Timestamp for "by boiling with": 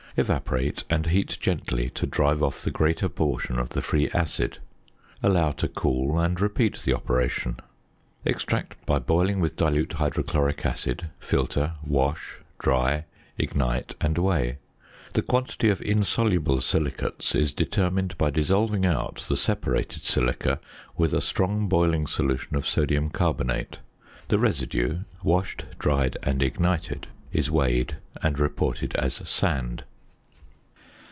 8.85-9.55